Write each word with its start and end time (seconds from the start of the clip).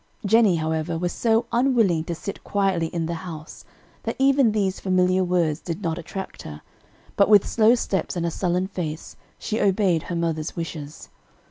Jennie, 0.25 0.55
however, 0.55 0.97
was 0.97 1.11
so 1.11 1.45
unwilling 1.51 2.03
to 2.05 2.15
sit 2.15 2.43
quietly 2.43 2.87
in 2.87 3.05
the 3.05 3.13
house 3.21 3.65
that 4.01 4.15
even 4.17 4.51
these 4.51 4.79
familiar 4.79 5.23
words 5.23 5.59
did 5.59 5.83
not 5.83 5.99
attract 5.99 6.41
her, 6.41 6.63
but 7.15 7.29
with 7.29 7.47
slow 7.47 7.75
steps 7.75 8.15
and 8.15 8.25
a 8.25 8.31
sullen 8.31 8.65
face, 8.65 9.15
she 9.37 9.61
obeyed 9.61 10.01
her 10.09 10.15
mother's 10.15 10.55
wishes. 10.55 11.09